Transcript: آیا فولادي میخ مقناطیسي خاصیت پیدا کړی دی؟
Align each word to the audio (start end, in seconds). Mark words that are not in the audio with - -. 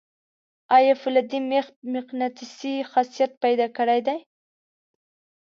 آیا 0.77 0.93
فولادي 1.01 1.39
میخ 1.49 1.65
مقناطیسي 1.93 2.73
خاصیت 2.91 3.31
پیدا 3.43 3.67
کړی 3.77 3.99
دی؟ 4.07 4.17